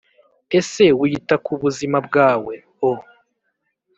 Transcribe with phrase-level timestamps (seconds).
[0.57, 2.55] Ese wita ku buzima bwawe
[2.89, 2.91] O